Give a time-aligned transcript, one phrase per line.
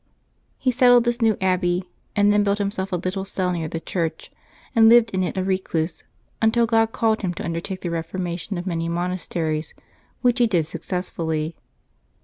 [0.57, 1.83] He settled this new abbey,
[2.15, 4.31] and then built him self a little cell near the church,
[4.75, 6.05] and lived in it a recluse
[6.41, 9.75] until God called him to undertake the reformation of many monasteries,
[10.23, 11.55] which he did successfully.